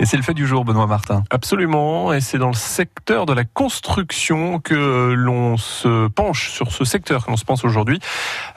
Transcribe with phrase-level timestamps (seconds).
[0.00, 1.24] Et c'est le fait du jour, Benoît Martin.
[1.28, 6.86] Absolument, et c'est dans le secteur de la construction que l'on se penche sur ce
[6.86, 8.00] secteur que l'on se pense aujourd'hui,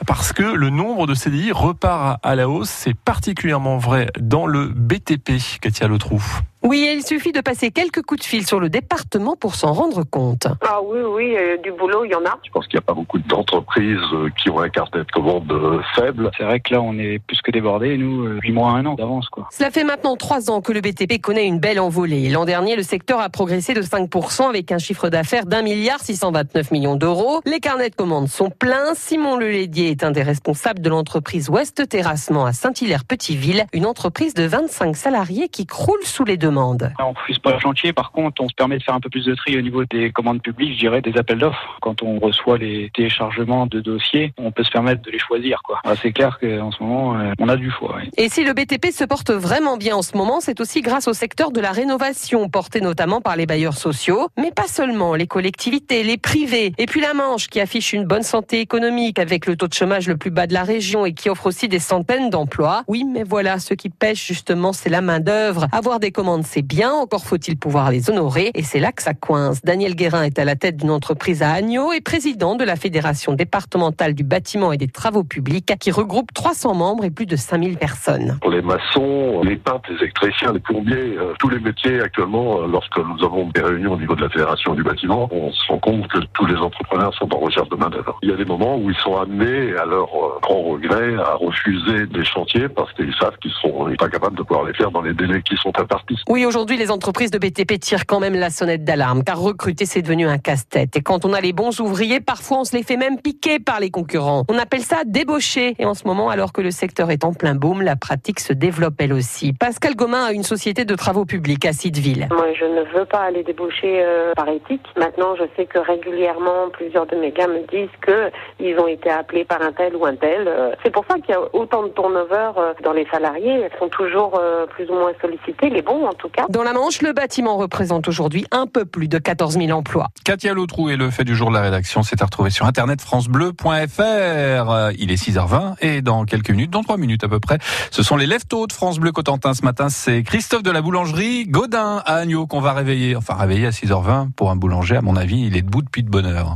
[0.08, 2.70] parce que le nombre de CDI repart à la hausse.
[2.70, 6.24] C'est particulièrement vrai dans le BTP, Katia Letroux.
[6.66, 10.04] Oui, il suffit de passer quelques coups de fil sur le département pour s'en rendre
[10.04, 10.48] compte.
[10.62, 12.40] Ah oui, oui, euh, du boulot, il y en a.
[12.46, 15.52] Je pense qu'il n'y a pas beaucoup d'entreprises euh, qui ont un carnet de commande
[15.52, 16.32] euh, faible.
[16.38, 19.28] C'est vrai que là, on est plus que débordés, nous, 8 mois, un an d'avance.
[19.28, 19.50] quoi.
[19.52, 22.30] Cela fait maintenant 3 ans que le BTP connaît une belle envolée.
[22.30, 26.72] L'an dernier, le secteur a progressé de 5% avec un chiffre d'affaires d'un milliard 629
[26.72, 27.42] millions d'euros.
[27.46, 28.94] Les carnets de commandes sont pleins.
[28.96, 34.44] Simon Lelédier est un des responsables de l'entreprise Ouest Terrassement à Saint-Hilaire-Petiteville, une entreprise de
[34.44, 36.92] 25 salariés qui croule sous les demandes.
[37.00, 39.26] On refuse pas le chantier, par contre, on se permet de faire un peu plus
[39.26, 41.78] de tri au niveau des commandes publiques, je dirais, des appels d'offres.
[41.82, 45.62] Quand on reçoit les téléchargements de dossiers, on peut se permettre de les choisir.
[45.64, 45.82] quoi.
[46.02, 47.96] C'est clair qu'en ce moment, euh, on a du choix.
[47.98, 48.10] oui.
[48.18, 51.14] Et si le BTP se porte vraiment bien en ce moment, c'est aussi grâce au
[51.14, 56.04] secteur de la rénovation, porté notamment par les bailleurs sociaux, mais pas seulement, les collectivités,
[56.04, 59.68] les privés, et puis la Manche qui affiche une bonne santé économique avec le taux
[59.68, 62.84] de chômage le plus bas de la région et qui offre aussi des centaines d'emplois.
[62.88, 65.68] Oui, mais voilà, ce qui pêche justement, c'est la main d'œuvre.
[65.72, 69.14] Avoir des commandes, c'est bien, encore faut-il pouvoir les honorer, et c'est là que ça
[69.14, 69.62] coince.
[69.64, 73.34] Daniel Guérin est à la tête d'une entreprise à Agneau et président de la Fédération
[73.34, 77.78] départementale du bâtiment et des travaux publics qui regroupe 300 membres et plus de 5000
[77.78, 78.38] personnes.
[78.42, 82.68] Pour les maçons, les peintres, les électriciens, les plombiers, euh, tous les métiers actuellement, euh,
[82.68, 85.80] lorsque nous avons des réunions au niveau de la Fédération du bâtiment, on se rend
[85.80, 88.18] compte que tous les entrepreneurs sont en recherche de main-d'œuvre.
[88.22, 91.36] Il y a des moments où ils sont amenés, à leur euh, grand regret, à
[91.36, 95.02] refuser des chantiers parce qu'ils savent qu'ils seront pas capables de pouvoir les faire dans
[95.02, 96.18] les délais qui sont impartis.
[96.34, 100.02] Oui, aujourd'hui, les entreprises de BTP tirent quand même la sonnette d'alarme, car recruter, c'est
[100.02, 100.96] devenu un casse-tête.
[100.96, 103.80] Et quand on a les bons ouvriers, parfois on se les fait même piquer par
[103.80, 104.44] les concurrents.
[104.50, 105.76] On appelle ça débaucher.
[105.78, 108.52] Et en ce moment, alors que le secteur est en plein boom, la pratique se
[108.52, 109.54] développe elle aussi.
[109.54, 112.28] Pascal Gomin a une société de travaux publics à Sideville.
[112.32, 114.88] Moi, je ne veux pas aller débaucher euh, par éthique.
[114.98, 119.12] Maintenant, je sais que régulièrement, plusieurs de mes gars me disent que ils ont été
[119.12, 120.48] appelés par un tel ou un tel.
[120.48, 123.70] Euh, C'est pour ça qu'il y a autant de turnover euh, dans les salariés.
[123.72, 126.46] Ils sont toujours plus ou moins sollicités, les bons en tout cas.
[126.50, 130.10] Dans la Manche, le bâtiment représente aujourd'hui un peu plus de 14 000 emplois.
[130.24, 133.02] Katia Lautrou et le fait du jour de la rédaction, c'est à retrouver sur internet
[133.02, 134.92] francebleu.fr.
[134.98, 137.60] Il est 6h20 et dans quelques minutes, dans 3 minutes à peu près,
[137.92, 139.90] ce sont les leftos de France Bleu Cotentin ce matin.
[139.90, 143.16] C'est Christophe de la boulangerie Godin à Agneau qu'on va réveiller.
[143.16, 146.10] Enfin, réveiller à 6h20 pour un boulanger, à mon avis, il est debout depuis de
[146.10, 146.52] bonne heure.